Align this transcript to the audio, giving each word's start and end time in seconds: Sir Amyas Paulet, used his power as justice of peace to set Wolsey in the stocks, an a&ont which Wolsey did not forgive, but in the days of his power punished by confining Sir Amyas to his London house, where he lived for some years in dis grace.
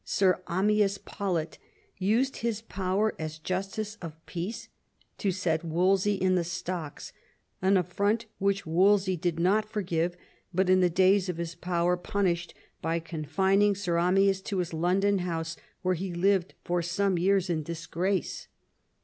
Sir 0.03 0.41
Amyas 0.47 0.97
Paulet, 0.97 1.59
used 1.99 2.37
his 2.37 2.59
power 2.59 3.13
as 3.19 3.37
justice 3.37 3.99
of 4.01 4.15
peace 4.25 4.67
to 5.19 5.29
set 5.31 5.63
Wolsey 5.63 6.15
in 6.15 6.33
the 6.33 6.43
stocks, 6.43 7.13
an 7.61 7.77
a&ont 7.77 8.25
which 8.39 8.65
Wolsey 8.65 9.15
did 9.15 9.39
not 9.39 9.69
forgive, 9.69 10.17
but 10.51 10.71
in 10.71 10.79
the 10.79 10.89
days 10.89 11.29
of 11.29 11.37
his 11.37 11.53
power 11.53 11.95
punished 11.97 12.55
by 12.81 12.97
confining 12.99 13.75
Sir 13.75 13.97
Amyas 13.99 14.41
to 14.45 14.57
his 14.57 14.73
London 14.73 15.19
house, 15.19 15.55
where 15.83 15.93
he 15.93 16.11
lived 16.11 16.55
for 16.63 16.81
some 16.81 17.19
years 17.19 17.47
in 17.47 17.61
dis 17.61 17.85
grace. 17.85 18.47